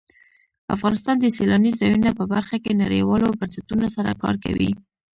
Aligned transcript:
افغانستان 0.75 1.15
د 1.19 1.25
سیلانی 1.37 1.71
ځایونه 1.79 2.09
په 2.19 2.23
برخه 2.33 2.55
کې 2.63 2.79
نړیوالو 2.83 3.37
بنسټونو 3.39 3.85
سره 3.95 4.11
کار 4.21 4.35
کوي. 4.43 4.71